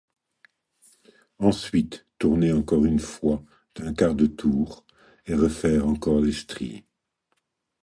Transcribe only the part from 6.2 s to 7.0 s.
les stries.